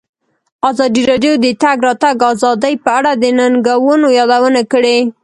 [0.69, 4.97] ازادي راډیو د د تګ راتګ ازادي په اړه د ننګونو یادونه کړې.